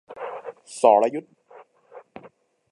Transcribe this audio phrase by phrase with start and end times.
[0.79, 1.27] สรยุทธ